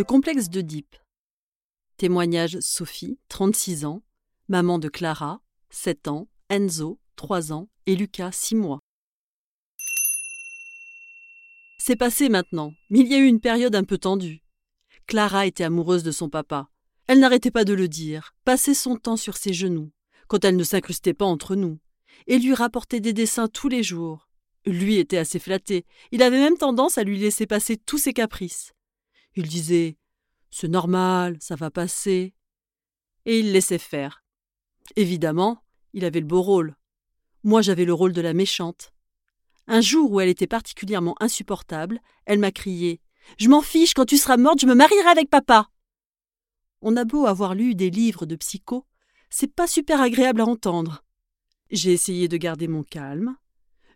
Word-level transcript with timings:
Le 0.00 0.04
complexe 0.04 0.48
d'Oedipe. 0.48 0.96
Témoignage 1.98 2.58
Sophie, 2.60 3.18
36 3.28 3.84
ans, 3.84 4.02
maman 4.48 4.78
de 4.78 4.88
Clara, 4.88 5.42
7 5.68 6.08
ans, 6.08 6.26
Enzo, 6.48 6.98
3 7.16 7.52
ans, 7.52 7.68
et 7.84 7.94
Lucas, 7.96 8.30
6 8.32 8.54
mois. 8.54 8.80
C'est 11.76 11.96
passé 11.96 12.30
maintenant, 12.30 12.72
mais 12.88 13.00
il 13.00 13.08
y 13.08 13.14
a 13.14 13.18
eu 13.18 13.26
une 13.26 13.40
période 13.40 13.74
un 13.74 13.84
peu 13.84 13.98
tendue. 13.98 14.42
Clara 15.06 15.44
était 15.44 15.64
amoureuse 15.64 16.02
de 16.02 16.12
son 16.12 16.30
papa. 16.30 16.70
Elle 17.06 17.20
n'arrêtait 17.20 17.50
pas 17.50 17.66
de 17.66 17.74
le 17.74 17.86
dire, 17.86 18.34
passait 18.46 18.72
son 18.72 18.96
temps 18.96 19.18
sur 19.18 19.36
ses 19.36 19.52
genoux, 19.52 19.92
quand 20.28 20.46
elle 20.46 20.56
ne 20.56 20.64
s'incrustait 20.64 21.12
pas 21.12 21.26
entre 21.26 21.56
nous, 21.56 21.78
et 22.26 22.38
lui 22.38 22.54
rapportait 22.54 23.00
des 23.00 23.12
dessins 23.12 23.48
tous 23.48 23.68
les 23.68 23.82
jours. 23.82 24.30
Lui 24.64 24.96
était 24.96 25.18
assez 25.18 25.38
flatté, 25.38 25.84
il 26.10 26.22
avait 26.22 26.40
même 26.40 26.56
tendance 26.56 26.96
à 26.96 27.04
lui 27.04 27.18
laisser 27.18 27.46
passer 27.46 27.76
tous 27.76 27.98
ses 27.98 28.14
caprices. 28.14 28.72
Il 29.36 29.48
disait 29.48 29.96
C'est 30.50 30.68
normal, 30.68 31.36
ça 31.40 31.56
va 31.56 31.70
passer. 31.70 32.34
Et 33.26 33.40
il 33.40 33.52
laissait 33.52 33.78
faire. 33.78 34.24
Évidemment, 34.96 35.62
il 35.92 36.04
avait 36.04 36.20
le 36.20 36.26
beau 36.26 36.42
rôle. 36.42 36.76
Moi, 37.44 37.62
j'avais 37.62 37.84
le 37.84 37.94
rôle 37.94 38.12
de 38.12 38.20
la 38.20 38.34
méchante. 38.34 38.92
Un 39.66 39.80
jour 39.80 40.10
où 40.10 40.20
elle 40.20 40.28
était 40.28 40.46
particulièrement 40.46 41.14
insupportable, 41.20 42.00
elle 42.26 42.38
m'a 42.38 42.50
crié 42.50 43.00
Je 43.38 43.48
m'en 43.48 43.62
fiche, 43.62 43.94
quand 43.94 44.04
tu 44.04 44.18
seras 44.18 44.36
morte, 44.36 44.60
je 44.60 44.66
me 44.66 44.74
marierai 44.74 45.08
avec 45.08 45.30
papa. 45.30 45.68
On 46.82 46.96
a 46.96 47.04
beau 47.04 47.26
avoir 47.26 47.54
lu 47.54 47.74
des 47.74 47.90
livres 47.90 48.26
de 48.26 48.36
psycho, 48.36 48.86
c'est 49.28 49.54
pas 49.54 49.66
super 49.66 50.00
agréable 50.00 50.40
à 50.40 50.46
entendre. 50.46 51.04
J'ai 51.70 51.92
essayé 51.92 52.26
de 52.26 52.36
garder 52.36 52.66
mon 52.66 52.82
calme. 52.82 53.36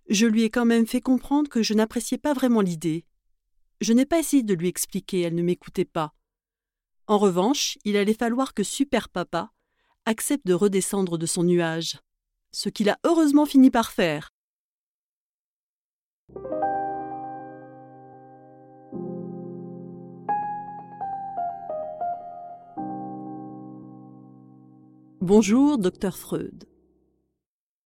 Je 0.09 0.27
lui 0.27 0.45
ai 0.45 0.51
quand 0.51 0.65
même 0.65 0.87
fait 0.87 1.01
comprendre 1.01 1.51
que 1.51 1.63
je 1.63 1.75
n'appréciais 1.75 2.19
pas 2.19 2.35
vraiment 2.35 2.61
l'idée. 2.61 3.05
Je 3.81 3.93
n'ai 3.93 4.07
pas 4.07 4.19
essayé 4.19 4.43
de 4.43 4.55
lui 4.55 4.69
expliquer, 4.69 5.23
elle 5.23 5.35
ne 5.35 5.43
m'écoutait 5.43 5.85
pas. 5.85 6.15
En 7.07 7.19
revanche, 7.19 7.77
il 7.85 7.97
allait 7.97 8.15
falloir 8.15 8.55
que 8.55 8.63
Super 8.63 9.09
Papa 9.09 9.53
accepte 10.07 10.47
de 10.47 10.55
redescendre 10.55 11.19
de 11.19 11.27
son 11.27 11.43
nuage, 11.43 11.99
ce 12.53 12.69
qu'il 12.69 12.89
a 12.89 12.99
heureusement 13.05 13.47
fini 13.47 13.71
par 13.71 13.91
faire. 13.91 14.31
Bonjour, 25.21 25.79
docteur 25.79 26.19
Freud. 26.19 26.69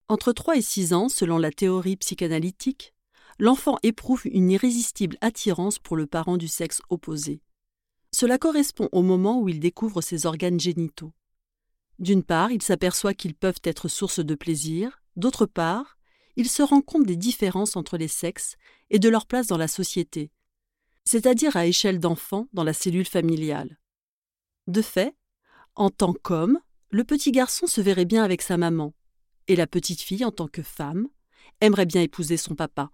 Entre 0.09 0.33
3 0.33 0.57
et 0.57 0.61
6 0.61 0.93
ans, 0.93 1.09
selon 1.09 1.39
la 1.39 1.53
théorie 1.53 1.97
psychanalytique, 1.97 2.95
l'enfant 3.39 3.79
éprouve 3.83 4.23
une 4.27 4.51
irrésistible 4.51 5.17
attirance 5.21 5.79
pour 5.79 5.97
le 5.97 6.07
parent 6.07 6.37
du 6.37 6.49
sexe 6.49 6.83
opposé. 6.91 7.41
Cela 8.13 8.39
correspond 8.39 8.89
au 8.93 9.03
moment 9.03 9.41
où 9.41 9.49
il 9.49 9.61
découvre 9.61 10.01
ses 10.01 10.27
organes 10.27 10.61
génitaux. 10.61 11.13
D'une 11.99 12.23
part, 12.23 12.53
il 12.53 12.63
s'aperçoit 12.63 13.15
qu'ils 13.15 13.35
peuvent 13.35 13.61
être 13.65 13.89
source 13.89 14.21
de 14.21 14.35
plaisir, 14.35 15.03
d'autre 15.17 15.47
part, 15.47 15.99
il 16.37 16.49
se 16.49 16.63
rend 16.63 16.81
compte 16.81 17.05
des 17.05 17.17
différences 17.17 17.77
entre 17.77 17.97
les 17.97 18.09
sexes 18.09 18.57
et 18.91 18.99
de 18.99 19.09
leur 19.09 19.27
place 19.27 19.49
dans 19.49 19.57
la 19.57 19.69
société, 19.69 20.31
c'est-à-dire 21.05 21.57
à 21.57 21.67
échelle 21.67 21.99
d'enfant 21.99 22.49
dans 22.53 22.65
la 22.65 22.73
cellule 22.73 23.05
familiale. 23.05 23.79
De 24.69 24.83
fait, 24.83 25.17
en 25.75 25.91
tant 25.91 26.13
qu'homme, 26.13 26.61
le 26.91 27.05
petit 27.05 27.33
garçon 27.33 27.67
se 27.67 27.81
verrait 27.81 28.05
bien 28.05 28.23
avec 28.23 28.43
sa 28.43 28.57
maman, 28.57 28.95
et 29.49 29.57
la 29.57 29.67
petite 29.67 30.01
fille, 30.01 30.25
en 30.25 30.31
tant 30.31 30.47
que 30.47 30.63
femme, 30.63 31.09
aimerait 31.61 31.87
bien 31.87 32.03
épouser 32.03 32.37
son 32.37 32.55
papa. 32.55 32.91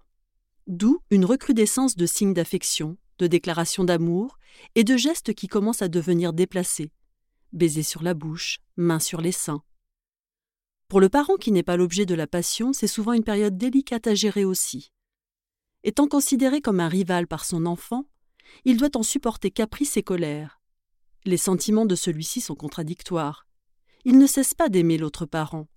D'où 0.67 1.01
une 1.11 1.27
recrudescence 1.27 1.95
de 1.95 2.07
signes 2.07 2.33
d'affection, 2.33 2.97
de 3.19 3.27
déclarations 3.27 3.85
d'amour 3.85 4.39
et 4.75 4.83
de 4.83 4.97
gestes 4.97 5.35
qui 5.35 5.47
commencent 5.47 5.83
à 5.83 5.89
devenir 5.89 6.33
déplacés. 6.33 6.91
Baiser 7.53 7.83
sur 7.83 8.03
la 8.03 8.15
bouche, 8.15 8.61
main 8.77 8.99
sur 8.99 9.21
les 9.21 9.33
seins. 9.33 9.63
Pour 10.89 11.01
le 11.01 11.11
parent 11.11 11.37
qui 11.37 11.53
n'est 11.53 11.63
pas 11.63 11.77
l'objet 11.77 12.07
de 12.07 12.15
la 12.15 12.27
passion, 12.27 12.73
c'est 12.73 12.87
souvent 12.87 13.13
une 13.13 13.25
période 13.25 13.59
délicate 13.59 14.07
à 14.07 14.15
gérer 14.15 14.47
aussi. 14.47 14.91
Étant 15.83 16.09
considéré 16.09 16.63
comme 16.63 16.81
un 16.81 16.89
rival 16.89 17.27
par 17.27 17.45
son 17.45 17.67
enfant, 17.67 18.07
il 18.65 18.79
doit 18.79 18.97
en 18.97 19.03
supporter 19.03 19.51
caprice 19.51 19.99
et 19.99 20.03
colère. 20.03 20.63
Les 21.27 21.37
sentiments 21.37 21.87
de 21.87 21.95
celui-ci 21.95 22.41
sont 22.41 22.55
contradictoires. 22.55 23.47
Il 24.07 24.17
ne 24.17 24.27
cesse 24.27 24.55
pas 24.55 24.71
d'aimer 24.71 24.97
l'autre 24.97 25.27
parent, 25.27 25.69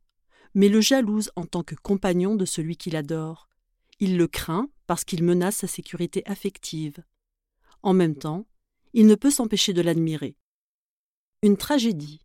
mais 0.54 0.70
le 0.70 0.80
jalouse 0.80 1.30
en 1.36 1.46
tant 1.46 1.64
que 1.64 1.76
compagnon 1.76 2.36
de 2.36 2.46
celui 2.46 2.78
qu'il 2.78 2.96
adore. 2.96 3.47
Il 4.00 4.18
le 4.18 4.28
craint 4.28 4.70
parce 4.86 5.04
qu'il 5.04 5.24
menace 5.24 5.58
sa 5.58 5.68
sécurité 5.68 6.22
affective. 6.26 7.04
En 7.82 7.94
même 7.94 8.16
temps, 8.16 8.46
il 8.94 9.08
ne 9.08 9.16
peut 9.16 9.32
s'empêcher 9.32 9.74
de 9.74 9.82
l'admirer. 9.82 10.36
Une 11.42 11.58
tragédie. 11.58 12.22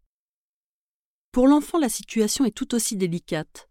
Pour 1.32 1.48
l'enfant, 1.48 1.78
la 1.78 1.88
situation 1.88 2.44
est 2.44 2.50
tout 2.56 2.74
aussi 2.74 2.96
délicate. 2.96 3.70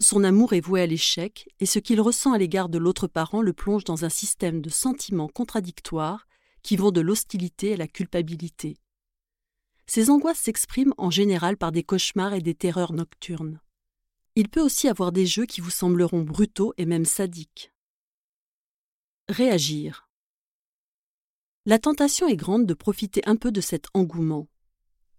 Son 0.00 0.24
amour 0.24 0.54
est 0.54 0.60
voué 0.60 0.80
à 0.80 0.86
l'échec, 0.86 1.48
et 1.60 1.66
ce 1.66 1.78
qu'il 1.78 2.00
ressent 2.00 2.32
à 2.32 2.38
l'égard 2.38 2.68
de 2.68 2.78
l'autre 2.78 3.06
parent 3.06 3.42
le 3.42 3.52
plonge 3.52 3.84
dans 3.84 4.04
un 4.04 4.08
système 4.08 4.60
de 4.60 4.70
sentiments 4.70 5.28
contradictoires 5.28 6.26
qui 6.62 6.76
vont 6.76 6.90
de 6.90 7.00
l'hostilité 7.00 7.74
à 7.74 7.76
la 7.76 7.86
culpabilité. 7.86 8.78
Ces 9.86 10.08
angoisses 10.08 10.38
s'expriment 10.38 10.94
en 10.96 11.10
général 11.10 11.58
par 11.58 11.72
des 11.72 11.82
cauchemars 11.82 12.32
et 12.32 12.40
des 12.40 12.54
terreurs 12.54 12.94
nocturnes. 12.94 13.60
Il 14.36 14.48
peut 14.48 14.60
aussi 14.60 14.88
avoir 14.88 15.12
des 15.12 15.26
jeux 15.26 15.46
qui 15.46 15.60
vous 15.60 15.70
sembleront 15.70 16.22
brutaux 16.22 16.74
et 16.76 16.86
même 16.86 17.04
sadiques. 17.04 17.72
Réagir. 19.28 20.08
La 21.66 21.78
tentation 21.78 22.26
est 22.26 22.36
grande 22.36 22.66
de 22.66 22.74
profiter 22.74 23.22
un 23.26 23.36
peu 23.36 23.52
de 23.52 23.60
cet 23.60 23.86
engouement. 23.94 24.48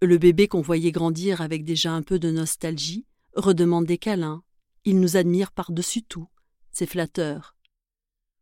Le 0.02 0.18
bébé 0.18 0.48
qu'on 0.48 0.62
voyait 0.62 0.92
grandir 0.92 1.42
avec 1.42 1.64
déjà 1.64 1.94
un 1.94 2.04
peu 2.04 2.20
de 2.20 2.30
nostalgie 2.30 3.06
redemande 3.36 3.86
des 3.86 3.98
câlins. 3.98 4.44
Il 4.84 5.00
nous 5.00 5.18
admire 5.18 5.52
par-dessus 5.52 6.04
tout. 6.04 6.30
C'est 6.72 6.86
flatteur. 6.86 7.56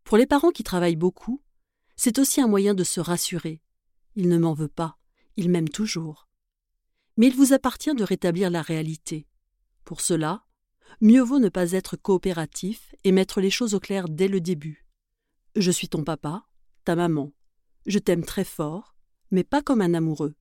Pour 0.04 0.18
les 0.18 0.26
parents 0.26 0.52
qui 0.52 0.64
travaillent 0.64 0.96
beaucoup, 0.96 1.42
c'est 1.96 2.20
aussi 2.20 2.42
un 2.42 2.48
moyen 2.48 2.74
de 2.74 2.84
se 2.84 3.00
rassurer. 3.00 3.62
Il 4.16 4.28
ne 4.28 4.38
m'en 4.38 4.54
veut 4.54 4.68
pas, 4.68 4.98
il 5.38 5.50
m'aime 5.50 5.70
toujours. 5.70 6.28
Mais 7.18 7.28
il 7.28 7.36
vous 7.36 7.54
appartient 7.54 7.94
de 7.94 8.04
rétablir 8.04 8.50
la 8.50 8.62
réalité. 8.62 9.28
Pour 9.86 10.02
cela, 10.02 10.44
mieux 11.02 11.22
vaut 11.22 11.40
ne 11.40 11.50
pas 11.50 11.72
être 11.72 11.98
coopératif 11.98 12.96
et 13.04 13.12
mettre 13.12 13.42
les 13.42 13.50
choses 13.50 13.74
au 13.74 13.80
clair 13.80 14.10
dès 14.10 14.28
le 14.28 14.42
début. 14.42 14.86
Je 15.56 15.72
suis 15.72 15.90
ton 15.90 16.04
papa, 16.04 16.46
ta 16.86 16.96
maman. 16.96 17.32
Je 17.86 18.00
t'aime 18.00 18.24
très 18.24 18.44
fort, 18.44 18.96
mais 19.32 19.44
pas 19.44 19.62
comme 19.62 19.82
un 19.82 19.94
amoureux. 19.94 20.36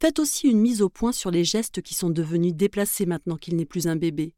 Faites 0.00 0.18
aussi 0.18 0.48
une 0.48 0.60
mise 0.60 0.82
au 0.82 0.88
point 0.88 1.12
sur 1.12 1.30
les 1.30 1.44
gestes 1.44 1.82
qui 1.82 1.94
sont 1.94 2.10
devenus 2.10 2.54
déplacés 2.54 3.06
maintenant 3.06 3.36
qu'il 3.36 3.56
n'est 3.56 3.66
plus 3.66 3.86
un 3.86 3.96
bébé. 3.96 4.34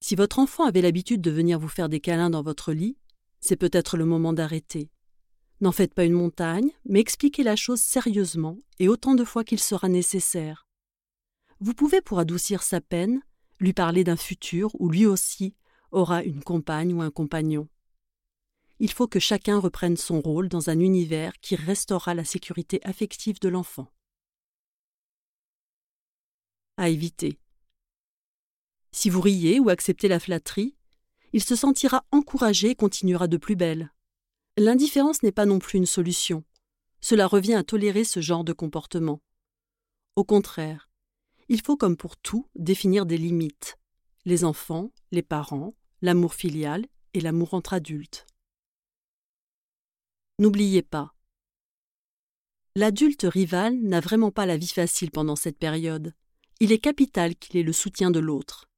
Si 0.00 0.14
votre 0.14 0.38
enfant 0.38 0.64
avait 0.64 0.82
l'habitude 0.82 1.20
de 1.20 1.30
venir 1.30 1.58
vous 1.58 1.68
faire 1.68 1.88
des 1.88 2.00
câlins 2.00 2.30
dans 2.30 2.42
votre 2.42 2.72
lit, 2.72 2.96
c'est 3.40 3.56
peut-être 3.56 3.96
le 3.96 4.04
moment 4.04 4.32
d'arrêter. 4.32 4.90
N'en 5.60 5.72
faites 5.72 5.94
pas 5.94 6.04
une 6.04 6.12
montagne, 6.12 6.70
mais 6.84 7.00
expliquez 7.00 7.42
la 7.42 7.56
chose 7.56 7.80
sérieusement 7.80 8.58
et 8.78 8.88
autant 8.88 9.14
de 9.14 9.24
fois 9.24 9.44
qu'il 9.44 9.60
sera 9.60 9.88
nécessaire. 9.88 10.65
Vous 11.60 11.74
pouvez, 11.74 12.02
pour 12.02 12.18
adoucir 12.18 12.62
sa 12.62 12.80
peine, 12.80 13.22
lui 13.60 13.72
parler 13.72 14.04
d'un 14.04 14.16
futur 14.16 14.70
où 14.78 14.90
lui 14.90 15.06
aussi 15.06 15.54
aura 15.90 16.22
une 16.22 16.42
compagne 16.42 16.92
ou 16.92 17.00
un 17.00 17.10
compagnon. 17.10 17.68
Il 18.78 18.92
faut 18.92 19.08
que 19.08 19.18
chacun 19.18 19.58
reprenne 19.58 19.96
son 19.96 20.20
rôle 20.20 20.48
dans 20.48 20.68
un 20.68 20.78
univers 20.80 21.32
qui 21.40 21.56
restaurera 21.56 22.14
la 22.14 22.24
sécurité 22.24 22.80
affective 22.84 23.40
de 23.40 23.48
l'enfant. 23.48 23.90
À 26.76 26.90
éviter. 26.90 27.38
Si 28.92 29.08
vous 29.08 29.22
riez 29.22 29.58
ou 29.58 29.70
acceptez 29.70 30.08
la 30.08 30.20
flatterie, 30.20 30.76
il 31.32 31.42
se 31.42 31.56
sentira 31.56 32.04
encouragé 32.12 32.70
et 32.70 32.74
continuera 32.74 33.28
de 33.28 33.38
plus 33.38 33.56
belle. 33.56 33.92
L'indifférence 34.58 35.22
n'est 35.22 35.32
pas 35.32 35.46
non 35.46 35.58
plus 35.58 35.78
une 35.78 35.86
solution. 35.86 36.44
Cela 37.00 37.26
revient 37.26 37.54
à 37.54 37.64
tolérer 37.64 38.04
ce 38.04 38.20
genre 38.20 38.44
de 38.44 38.52
comportement. 38.52 39.20
Au 40.16 40.24
contraire, 40.24 40.85
il 41.48 41.62
faut, 41.62 41.76
comme 41.76 41.96
pour 41.96 42.16
tout, 42.16 42.48
définir 42.54 43.06
des 43.06 43.18
limites. 43.18 43.78
Les 44.24 44.44
enfants, 44.44 44.92
les 45.12 45.22
parents, 45.22 45.74
l'amour 46.02 46.34
filial 46.34 46.86
et 47.14 47.20
l'amour 47.20 47.54
entre 47.54 47.74
adultes. 47.74 48.26
N'oubliez 50.38 50.82
pas. 50.82 51.14
L'adulte 52.74 53.22
rival 53.22 53.80
n'a 53.80 54.00
vraiment 54.00 54.30
pas 54.30 54.44
la 54.44 54.58
vie 54.58 54.68
facile 54.68 55.10
pendant 55.10 55.36
cette 55.36 55.58
période. 55.58 56.12
Il 56.60 56.72
est 56.72 56.78
capital 56.78 57.36
qu'il 57.36 57.56
ait 57.56 57.62
le 57.62 57.72
soutien 57.72 58.10
de 58.10 58.18
l'autre. 58.18 58.68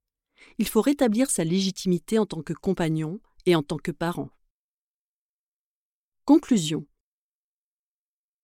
Il 0.59 0.69
faut 0.69 0.82
rétablir 0.82 1.31
sa 1.31 1.44
légitimité 1.44 2.19
en 2.19 2.26
tant 2.26 2.43
que 2.43 2.53
compagnon 2.53 3.20
et 3.47 3.56
en 3.56 3.62
tant 3.62 3.79
que 3.79 3.91
parent. 3.91 4.31
Conclusion. 6.25 6.87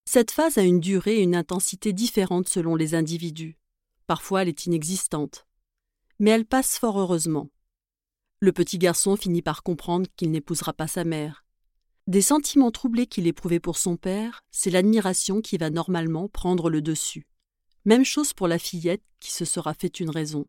Cette 0.07 0.31
phase 0.31 0.59
a 0.59 0.63
une 0.63 0.81
durée 0.81 1.19
et 1.19 1.23
une 1.23 1.37
intensité 1.37 1.93
différentes 1.93 2.49
selon 2.49 2.75
les 2.75 2.95
individus. 2.95 3.59
Parfois 4.07 4.43
elle 4.43 4.49
est 4.49 4.67
inexistante. 4.67 5.47
Mais 6.19 6.31
elle 6.31 6.47
passe 6.47 6.79
fort 6.79 6.99
heureusement. 6.99 7.51
Le 8.41 8.53
petit 8.53 8.79
garçon 8.79 9.17
finit 9.17 9.43
par 9.43 9.63
comprendre 9.63 10.07
qu'il 10.17 10.31
n'épousera 10.31 10.73
pas 10.73 10.87
sa 10.87 11.05
mère. 11.05 11.45
Des 12.07 12.21
sentiments 12.21 12.71
troublés 12.71 13.07
qu'il 13.07 13.27
éprouvait 13.27 13.61
pour 13.61 13.79
son 13.79 13.97
père, 13.97 14.45
c'est 14.51 14.71
l'admiration 14.71 15.41
qui 15.41 15.57
va 15.57 15.71
normalement 15.71 16.29
prendre 16.29 16.69
le 16.69 16.83
dessus. 16.83 17.27
Même 17.87 18.05
chose 18.05 18.35
pour 18.35 18.49
la 18.49 18.59
fillette 18.59 19.03
qui 19.21 19.33
se 19.33 19.47
sera 19.47 19.73
fait 19.73 20.01
une 20.01 20.11
raison. 20.11 20.47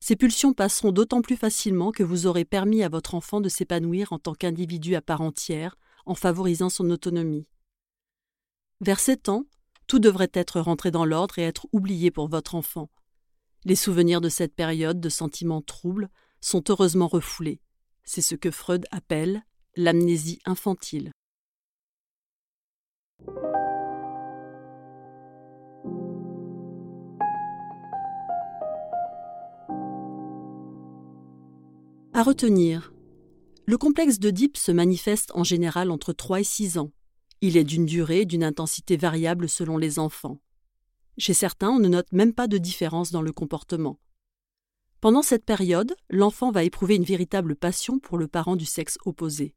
Ces 0.00 0.16
pulsions 0.16 0.52
passeront 0.52 0.92
d'autant 0.92 1.22
plus 1.22 1.36
facilement 1.36 1.92
que 1.92 2.02
vous 2.02 2.26
aurez 2.26 2.44
permis 2.44 2.82
à 2.82 2.88
votre 2.88 3.14
enfant 3.14 3.40
de 3.40 3.48
s'épanouir 3.48 4.12
en 4.12 4.18
tant 4.18 4.34
qu'individu 4.34 4.94
à 4.94 5.02
part 5.02 5.20
entière, 5.20 5.76
en 6.06 6.14
favorisant 6.14 6.70
son 6.70 6.90
autonomie. 6.90 7.46
Vers 8.80 9.00
sept 9.00 9.28
ans, 9.28 9.44
tout 9.88 9.98
devrait 9.98 10.30
être 10.34 10.60
rentré 10.60 10.90
dans 10.90 11.04
l'ordre 11.04 11.38
et 11.38 11.42
être 11.42 11.66
oublié 11.72 12.10
pour 12.10 12.28
votre 12.28 12.54
enfant. 12.54 12.90
Les 13.64 13.74
souvenirs 13.74 14.20
de 14.20 14.28
cette 14.28 14.54
période 14.54 15.00
de 15.00 15.08
sentiments 15.08 15.62
troubles 15.62 16.10
sont 16.40 16.62
heureusement 16.68 17.08
refoulés. 17.08 17.60
C'est 18.04 18.22
ce 18.22 18.36
que 18.36 18.50
Freud 18.50 18.86
appelle 18.92 19.42
l'amnésie 19.74 20.38
infantile. 20.44 21.10
À 32.12 32.22
retenir. 32.22 32.92
Le 33.66 33.78
complexe 33.78 34.18
d'Oedipe 34.18 34.56
se 34.56 34.72
manifeste 34.72 35.30
en 35.34 35.44
général 35.44 35.90
entre 35.90 36.12
3 36.12 36.40
et 36.40 36.44
6 36.44 36.78
ans. 36.78 36.90
Il 37.40 37.56
est 37.56 37.64
d'une 37.64 37.86
durée 37.86 38.22
et 38.22 38.26
d'une 38.26 38.42
intensité 38.42 38.96
variable 38.96 39.48
selon 39.48 39.76
les 39.76 39.98
enfants. 39.98 40.40
Chez 41.18 41.34
certains, 41.34 41.70
on 41.70 41.78
ne 41.78 41.88
note 41.88 42.10
même 42.12 42.32
pas 42.32 42.48
de 42.48 42.58
différence 42.58 43.12
dans 43.12 43.22
le 43.22 43.32
comportement. 43.32 44.00
Pendant 45.00 45.22
cette 45.22 45.44
période, 45.44 45.94
l'enfant 46.10 46.50
va 46.50 46.64
éprouver 46.64 46.96
une 46.96 47.04
véritable 47.04 47.54
passion 47.54 48.00
pour 48.00 48.18
le 48.18 48.26
parent 48.26 48.56
du 48.56 48.64
sexe 48.64 48.98
opposé. 49.04 49.54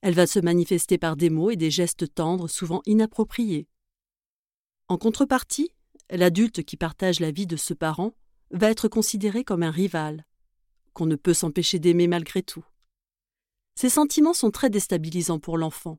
Elle 0.00 0.14
va 0.14 0.26
se 0.26 0.40
manifester 0.40 0.96
par 0.96 1.16
des 1.16 1.28
mots 1.28 1.50
et 1.50 1.56
des 1.56 1.70
gestes 1.70 2.14
tendres 2.14 2.48
souvent 2.48 2.80
inappropriés. 2.86 3.68
En 4.88 4.96
contrepartie, 4.96 5.70
l'adulte 6.10 6.62
qui 6.64 6.76
partage 6.76 7.20
la 7.20 7.30
vie 7.30 7.46
de 7.46 7.56
ce 7.56 7.74
parent 7.74 8.14
va 8.50 8.70
être 8.70 8.88
considéré 8.88 9.44
comme 9.44 9.62
un 9.62 9.70
rival, 9.70 10.26
qu'on 10.94 11.06
ne 11.06 11.16
peut 11.16 11.34
s'empêcher 11.34 11.78
d'aimer 11.78 12.08
malgré 12.08 12.42
tout. 12.42 12.64
Ces 13.74 13.90
sentiments 13.90 14.34
sont 14.34 14.50
très 14.50 14.70
déstabilisants 14.70 15.38
pour 15.38 15.56
l'enfant. 15.58 15.98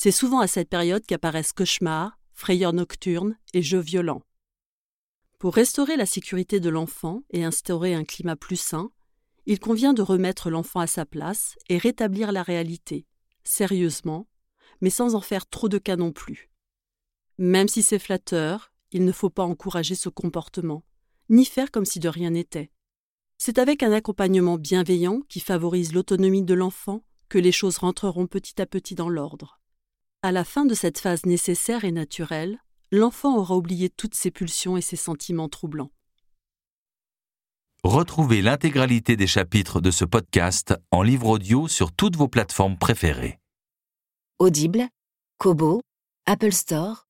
C'est 0.00 0.12
souvent 0.12 0.38
à 0.38 0.46
cette 0.46 0.68
période 0.68 1.04
qu'apparaissent 1.04 1.52
cauchemars, 1.52 2.20
frayeurs 2.32 2.72
nocturnes 2.72 3.36
et 3.52 3.62
jeux 3.62 3.80
violents. 3.80 4.22
Pour 5.40 5.56
restaurer 5.56 5.96
la 5.96 6.06
sécurité 6.06 6.60
de 6.60 6.68
l'enfant 6.68 7.24
et 7.30 7.42
instaurer 7.42 7.94
un 7.94 8.04
climat 8.04 8.36
plus 8.36 8.60
sain, 8.60 8.92
il 9.44 9.58
convient 9.58 9.94
de 9.94 10.02
remettre 10.02 10.50
l'enfant 10.50 10.78
à 10.78 10.86
sa 10.86 11.04
place 11.04 11.56
et 11.68 11.78
rétablir 11.78 12.30
la 12.30 12.44
réalité, 12.44 13.06
sérieusement, 13.42 14.28
mais 14.80 14.90
sans 14.90 15.16
en 15.16 15.20
faire 15.20 15.48
trop 15.48 15.68
de 15.68 15.78
cas 15.78 15.96
non 15.96 16.12
plus. 16.12 16.48
Même 17.36 17.66
si 17.66 17.82
c'est 17.82 17.98
flatteur, 17.98 18.72
il 18.92 19.04
ne 19.04 19.10
faut 19.10 19.30
pas 19.30 19.42
encourager 19.42 19.96
ce 19.96 20.08
comportement, 20.08 20.84
ni 21.28 21.44
faire 21.44 21.72
comme 21.72 21.84
si 21.84 21.98
de 21.98 22.08
rien 22.08 22.30
n'était. 22.30 22.70
C'est 23.36 23.58
avec 23.58 23.82
un 23.82 23.90
accompagnement 23.90 24.58
bienveillant 24.58 25.22
qui 25.28 25.40
favorise 25.40 25.92
l'autonomie 25.92 26.44
de 26.44 26.54
l'enfant 26.54 27.02
que 27.28 27.38
les 27.38 27.50
choses 27.50 27.78
rentreront 27.78 28.28
petit 28.28 28.62
à 28.62 28.66
petit 28.66 28.94
dans 28.94 29.08
l'ordre. 29.08 29.57
À 30.22 30.32
la 30.32 30.42
fin 30.42 30.66
de 30.66 30.74
cette 30.74 30.98
phase 30.98 31.26
nécessaire 31.26 31.84
et 31.84 31.92
naturelle, 31.92 32.58
l'enfant 32.90 33.36
aura 33.36 33.54
oublié 33.54 33.88
toutes 33.88 34.16
ses 34.16 34.32
pulsions 34.32 34.76
et 34.76 34.80
ses 34.80 34.96
sentiments 34.96 35.48
troublants. 35.48 35.92
Retrouvez 37.84 38.42
l'intégralité 38.42 39.16
des 39.16 39.28
chapitres 39.28 39.80
de 39.80 39.92
ce 39.92 40.04
podcast 40.04 40.74
en 40.90 41.02
livre 41.02 41.28
audio 41.28 41.68
sur 41.68 41.92
toutes 41.92 42.16
vos 42.16 42.26
plateformes 42.26 42.76
préférées. 42.76 43.38
Audible, 44.40 44.88
Kobo, 45.38 45.82
Apple 46.26 46.52
Store 46.52 47.07